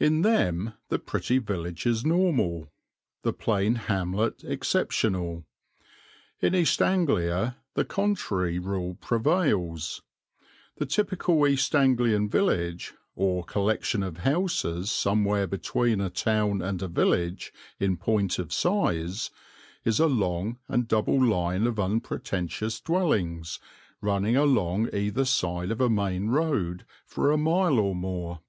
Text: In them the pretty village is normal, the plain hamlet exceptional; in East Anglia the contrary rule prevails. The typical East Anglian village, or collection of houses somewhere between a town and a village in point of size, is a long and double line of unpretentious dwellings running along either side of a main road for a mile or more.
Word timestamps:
In 0.00 0.22
them 0.22 0.72
the 0.88 0.98
pretty 0.98 1.36
village 1.36 1.84
is 1.84 2.02
normal, 2.02 2.72
the 3.20 3.34
plain 3.34 3.74
hamlet 3.74 4.42
exceptional; 4.42 5.44
in 6.40 6.54
East 6.54 6.80
Anglia 6.80 7.58
the 7.74 7.84
contrary 7.84 8.58
rule 8.58 8.94
prevails. 8.94 10.00
The 10.78 10.86
typical 10.86 11.46
East 11.46 11.74
Anglian 11.74 12.30
village, 12.30 12.94
or 13.14 13.44
collection 13.44 14.02
of 14.02 14.16
houses 14.24 14.90
somewhere 14.90 15.46
between 15.46 16.00
a 16.00 16.08
town 16.08 16.62
and 16.62 16.80
a 16.82 16.88
village 16.88 17.52
in 17.78 17.98
point 17.98 18.38
of 18.38 18.54
size, 18.54 19.30
is 19.84 20.00
a 20.00 20.06
long 20.06 20.56
and 20.68 20.88
double 20.88 21.22
line 21.22 21.66
of 21.66 21.78
unpretentious 21.78 22.80
dwellings 22.80 23.58
running 24.00 24.34
along 24.34 24.88
either 24.94 25.26
side 25.26 25.70
of 25.70 25.82
a 25.82 25.90
main 25.90 26.28
road 26.28 26.86
for 27.04 27.30
a 27.30 27.36
mile 27.36 27.78
or 27.78 27.94
more. 27.94 28.40